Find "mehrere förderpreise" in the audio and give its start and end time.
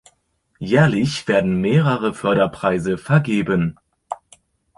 1.61-2.97